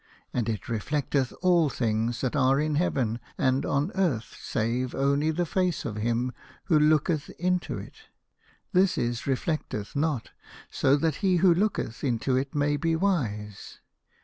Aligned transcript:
And 0.33 0.49
it 0.49 0.61
reflecteth 0.61 1.31
all 1.43 1.69
things 1.69 2.21
that 2.21 2.35
are 2.35 2.59
in 2.59 2.73
heaven 2.73 3.19
and 3.37 3.67
on 3.67 3.91
earth, 3.93 4.35
save 4.41 4.95
only 4.95 5.29
the 5.29 5.45
face 5.45 5.85
of 5.85 5.97
him 5.97 6.31
who 6.63 6.79
looketh 6.79 7.29
into 7.39 7.77
it. 7.77 8.07
This 8.73 8.97
it 8.97 9.13
reflecteth 9.27 9.95
not, 9.95 10.31
so 10.71 10.95
that 10.95 11.17
he 11.21 11.35
who 11.35 11.53
looketh 11.53 12.03
into 12.03 12.35
it 12.35 12.55
may 12.55 12.77
be 12.77 12.95
wise. 12.95 13.77